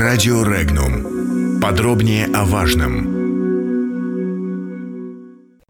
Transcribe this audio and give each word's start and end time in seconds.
Радио 0.00 0.42
Регнум. 0.44 1.60
Подробнее 1.60 2.24
о 2.34 2.46
важном. 2.46 3.04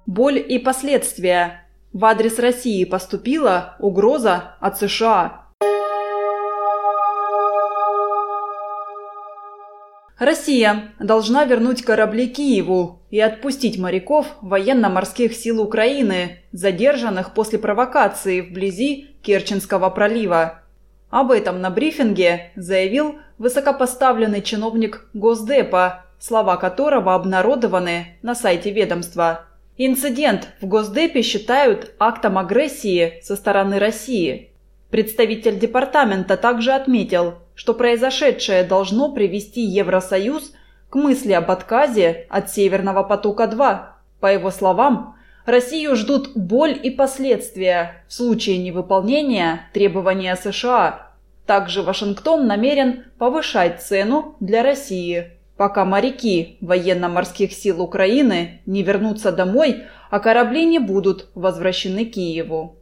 Боль 0.06 0.38
и 0.38 0.60
последствия. 0.60 1.66
В 1.92 2.04
адрес 2.04 2.38
России 2.38 2.84
поступила 2.84 3.74
угроза 3.80 4.54
от 4.60 4.78
США. 4.78 5.46
Россия 10.20 10.92
должна 11.00 11.44
вернуть 11.44 11.82
корабли 11.82 12.28
Киеву 12.28 13.02
и 13.10 13.18
отпустить 13.18 13.80
моряков 13.80 14.28
военно-морских 14.42 15.34
сил 15.34 15.60
Украины, 15.60 16.38
задержанных 16.52 17.34
после 17.34 17.58
провокации 17.58 18.42
вблизи 18.42 19.08
Керченского 19.22 19.90
пролива. 19.90 20.62
Об 21.10 21.32
этом 21.32 21.60
на 21.60 21.70
брифинге 21.70 22.52
заявил 22.54 23.16
высокопоставленный 23.40 24.42
чиновник 24.42 25.08
Госдепа, 25.14 26.04
слова 26.20 26.58
которого 26.58 27.14
обнародованы 27.14 28.18
на 28.20 28.34
сайте 28.34 28.70
ведомства. 28.70 29.46
Инцидент 29.78 30.48
в 30.60 30.66
Госдепе 30.66 31.22
считают 31.22 31.92
актом 31.98 32.36
агрессии 32.36 33.18
со 33.22 33.36
стороны 33.36 33.78
России. 33.78 34.50
Представитель 34.90 35.58
департамента 35.58 36.36
также 36.36 36.72
отметил, 36.72 37.36
что 37.54 37.72
произошедшее 37.72 38.62
должно 38.62 39.10
привести 39.10 39.62
Евросоюз 39.62 40.52
к 40.90 40.94
мысли 40.96 41.32
об 41.32 41.50
отказе 41.50 42.26
от 42.28 42.50
Северного 42.50 43.04
потока-2. 43.04 43.80
По 44.20 44.26
его 44.26 44.50
словам, 44.50 45.16
Россию 45.46 45.96
ждут 45.96 46.36
боль 46.36 46.78
и 46.82 46.90
последствия 46.90 48.04
в 48.06 48.12
случае 48.12 48.58
невыполнения 48.58 49.62
требования 49.72 50.36
США. 50.36 51.09
Также 51.50 51.82
Вашингтон 51.82 52.46
намерен 52.46 53.06
повышать 53.18 53.82
цену 53.82 54.36
для 54.38 54.62
России, 54.62 55.32
пока 55.56 55.84
моряки 55.84 56.58
военно-морских 56.60 57.52
сил 57.52 57.82
Украины 57.82 58.60
не 58.66 58.84
вернутся 58.84 59.32
домой, 59.32 59.82
а 60.10 60.20
корабли 60.20 60.64
не 60.64 60.78
будут 60.78 61.26
возвращены 61.34 62.04
Киеву. 62.04 62.76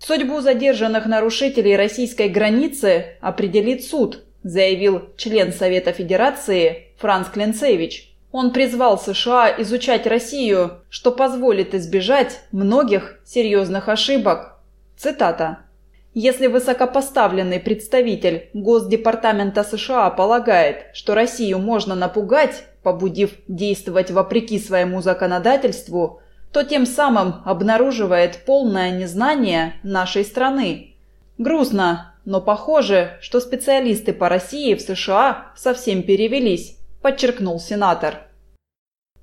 Судьбу 0.00 0.42
задержанных 0.42 1.06
нарушителей 1.06 1.76
российской 1.76 2.28
границы 2.28 3.16
определит 3.22 3.82
суд, 3.84 4.22
заявил 4.42 5.08
член 5.16 5.50
Совета 5.50 5.92
Федерации 5.92 6.88
Франц 6.98 7.28
Кленцевич. 7.30 8.14
Он 8.32 8.52
призвал 8.52 8.98
США 8.98 9.54
изучать 9.62 10.06
Россию, 10.06 10.82
что 10.90 11.10
позволит 11.10 11.74
избежать 11.74 12.40
многих 12.52 13.18
серьезных 13.24 13.88
ошибок. 13.88 14.58
Цитата. 14.98 15.60
Если 16.20 16.48
высокопоставленный 16.48 17.60
представитель 17.60 18.50
Госдепартамента 18.52 19.62
США 19.62 20.10
полагает, 20.10 20.86
что 20.92 21.14
Россию 21.14 21.60
можно 21.60 21.94
напугать, 21.94 22.64
побудив 22.82 23.34
действовать 23.46 24.10
вопреки 24.10 24.58
своему 24.58 25.00
законодательству, 25.00 26.20
то 26.52 26.64
тем 26.64 26.86
самым 26.86 27.36
обнаруживает 27.44 28.44
полное 28.44 28.90
незнание 28.90 29.74
нашей 29.84 30.24
страны. 30.24 30.96
Грустно, 31.38 32.16
но 32.24 32.40
похоже, 32.40 33.16
что 33.20 33.38
специалисты 33.38 34.12
по 34.12 34.28
России 34.28 34.74
в 34.74 34.80
США 34.80 35.52
совсем 35.54 36.02
перевелись, 36.02 36.78
подчеркнул 37.00 37.60
сенатор. 37.60 38.27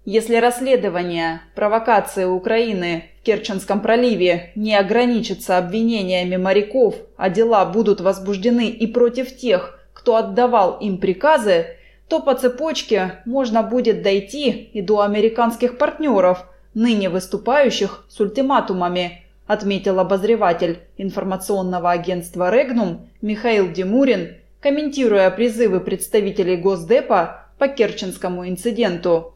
Если 0.05 0.35
расследование 0.35 1.41
провокации 1.55 2.25
Украины 2.25 3.05
в 3.19 3.25
Керченском 3.25 3.81
проливе 3.81 4.51
не 4.55 4.75
ограничится 4.75 5.57
обвинениями 5.57 6.37
моряков, 6.37 6.95
а 7.17 7.29
дела 7.29 7.65
будут 7.65 8.01
возбуждены 8.01 8.69
и 8.69 8.87
против 8.87 9.35
тех, 9.35 9.79
кто 9.93 10.15
отдавал 10.15 10.77
им 10.79 10.99
приказы, 10.99 11.77
то 12.07 12.21
по 12.21 12.35
цепочке 12.35 13.23
можно 13.25 13.63
будет 13.63 14.03
дойти 14.03 14.51
и 14.51 14.81
до 14.81 15.01
американских 15.01 15.77
партнеров– 15.77 16.45
ныне 16.75 17.09
выступающих 17.09 18.05
с 18.09 18.19
ультиматумами, 18.19 19.23
отметил 19.47 19.99
обозреватель 19.99 20.79
информационного 20.97 21.89
агентства 21.91 22.51
«Регнум» 22.51 23.09
Михаил 23.21 23.71
Демурин, 23.71 24.35
комментируя 24.59 25.31
призывы 25.31 25.79
представителей 25.79 26.57
Госдепа 26.57 27.47
по 27.57 27.67
Керченскому 27.67 28.47
инциденту. 28.47 29.34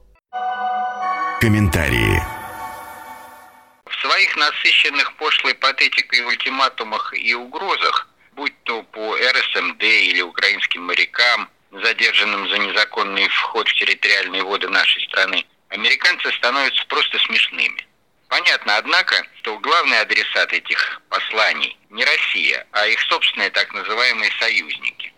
Комментарии. 1.39 2.21
В 3.85 3.95
своих 4.01 4.35
насыщенных 4.35 5.13
пошлой 5.13 5.55
патетикой 5.55 6.25
ультиматумах 6.25 7.13
и 7.13 7.33
угрозах, 7.33 8.09
будь 8.33 8.53
то 8.63 8.83
по 8.83 9.15
РСМД 9.15 9.81
или 9.81 10.21
украинским 10.21 10.83
морякам, 10.83 11.49
задержанным 11.71 12.49
за 12.49 12.57
незаконный 12.57 13.29
вход 13.29 13.69
в 13.69 13.73
территориальные 13.73 14.43
воды 14.43 14.67
нашей 14.67 15.01
страны, 15.03 15.45
американцы 15.69 16.29
становятся 16.33 16.85
просто 16.87 17.17
смешными. 17.19 17.87
Понятно, 18.27 18.75
однако, 18.75 19.25
что 19.37 19.57
главный 19.59 20.01
адресат 20.01 20.51
этих 20.51 21.01
посланий 21.07 21.77
не 21.89 22.03
Россия, 22.03 22.67
а 22.73 22.85
их 22.85 22.99
собственные 23.03 23.49
так 23.51 23.73
называемые 23.73 24.31
союзники. 24.41 25.08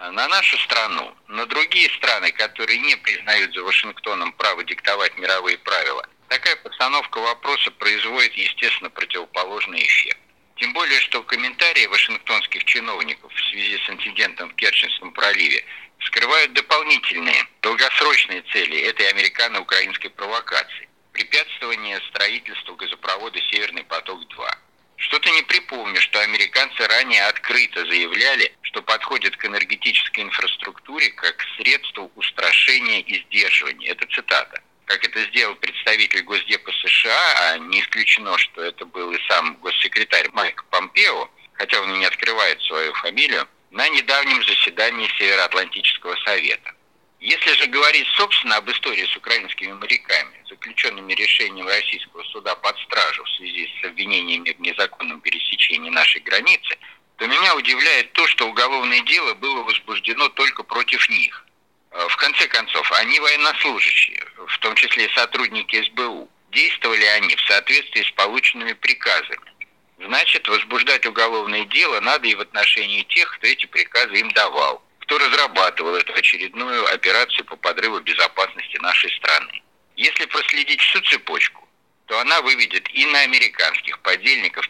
На 0.00 0.26
нашу 0.28 0.56
страну, 0.60 1.14
на 1.28 1.44
другие 1.44 1.90
страны, 1.90 2.32
которые 2.32 2.78
не 2.78 2.96
признают 2.96 3.52
за 3.52 3.62
Вашингтоном 3.62 4.32
право 4.32 4.64
диктовать 4.64 5.14
мировые 5.18 5.58
правила, 5.58 6.08
такая 6.28 6.56
постановка 6.56 7.18
вопроса 7.18 7.70
производит, 7.72 8.32
естественно, 8.32 8.88
противоположный 8.88 9.82
эффект. 9.82 10.18
Тем 10.56 10.72
более, 10.72 10.98
что 11.00 11.22
комментарии 11.22 11.86
вашингтонских 11.86 12.64
чиновников 12.64 13.30
в 13.30 13.50
связи 13.50 13.76
с 13.76 13.90
инцидентом 13.90 14.48
в 14.48 14.54
Керченском 14.54 15.12
проливе 15.12 15.62
скрывают 16.06 16.54
дополнительные, 16.54 17.46
долгосрочные 17.60 18.40
цели 18.52 18.80
этой 18.80 19.06
американо-украинской 19.10 20.08
провокации– 20.08 20.88
препятствование 21.12 22.00
строительству 22.08 22.74
газопровода 22.74 23.38
«Северный 23.50 23.84
поток-2». 23.84 24.48
Что-то 24.96 25.30
не 25.30 25.42
припомню, 25.42 26.00
что 26.00 26.20
американцы 26.20 26.86
ранее 26.86 27.24
открыто 27.26 27.84
заявляли, 27.86 28.54
что 28.70 28.82
подходят 28.82 29.36
к 29.36 29.44
энергетической 29.44 30.20
инфраструктуре 30.20 31.10
как 31.10 31.36
к 31.36 31.44
средству 31.56 32.10
устрашения 32.14 33.00
и 33.00 33.20
сдерживания. 33.24 33.88
Это 33.88 34.06
цитата. 34.06 34.62
Как 34.84 35.04
это 35.04 35.24
сделал 35.24 35.56
представитель 35.56 36.22
Госдепа 36.22 36.70
США, 36.70 37.52
а 37.52 37.58
не 37.58 37.80
исключено, 37.80 38.38
что 38.38 38.62
это 38.62 38.86
был 38.86 39.10
и 39.10 39.18
сам 39.28 39.56
госсекретарь 39.56 40.28
Майк 40.32 40.64
Помпео, 40.70 41.28
хотя 41.54 41.80
он 41.80 41.94
и 41.94 41.98
не 41.98 42.04
открывает 42.04 42.62
свою 42.62 42.92
фамилию, 42.94 43.48
на 43.70 43.88
недавнем 43.88 44.42
заседании 44.44 45.08
Североатлантического 45.18 46.16
совета. 46.24 46.72
Если 47.18 47.52
же 47.52 47.66
говорить, 47.66 48.06
собственно, 48.16 48.56
об 48.56 48.70
истории 48.70 49.04
с 49.04 49.16
украинскими 49.16 49.72
моряками, 49.72 50.42
заключенными 50.48 51.12
решением 51.12 51.66
российского 51.66 52.22
суда 52.24 52.54
под 52.56 52.78
стражу 52.78 53.24
в 53.24 53.30
связи 53.30 53.68
с 53.80 53.84
обвинениями 53.84 54.52
в 54.52 54.60
незаконном 54.60 55.20
пересечении 55.20 55.90
нашей 55.90 56.20
границы, 56.22 56.78
то 57.20 57.26
меня 57.26 57.54
удивляет 57.54 58.14
то, 58.14 58.26
что 58.28 58.48
уголовное 58.48 59.00
дело 59.00 59.34
было 59.34 59.62
возбуждено 59.62 60.30
только 60.30 60.62
против 60.62 61.06
них. 61.10 61.44
Э, 61.90 62.08
в 62.08 62.16
конце 62.16 62.48
концов, 62.48 62.90
они 62.92 63.20
военнослужащие, 63.20 64.24
в 64.46 64.58
том 64.60 64.74
числе 64.74 65.06
сотрудники 65.14 65.82
СБУ. 65.82 66.30
Действовали 66.50 67.04
они 67.04 67.36
в 67.36 67.40
соответствии 67.42 68.04
с 68.04 68.10
полученными 68.12 68.72
приказами. 68.72 69.52
Значит, 69.98 70.48
возбуждать 70.48 71.04
уголовное 71.04 71.66
дело 71.66 72.00
надо 72.00 72.26
и 72.26 72.34
в 72.34 72.40
отношении 72.40 73.02
тех, 73.02 73.30
кто 73.36 73.48
эти 73.48 73.66
приказы 73.66 74.14
им 74.14 74.30
давал, 74.30 74.82
кто 75.00 75.18
разрабатывал 75.18 75.96
эту 75.96 76.14
очередную 76.14 76.90
операцию 76.90 77.44
по 77.44 77.56
подрыву 77.56 78.00
безопасности 78.00 78.78
нашей 78.78 79.14
страны. 79.18 79.62
Если 79.94 80.24
проследить 80.24 80.80
всю 80.80 81.00
цепочку, 81.02 81.68
то 82.06 82.18
она 82.18 82.40
выведет 82.40 82.88
и 82.94 83.04
на 83.04 83.20
американских 83.20 83.98
подельников 83.98 84.69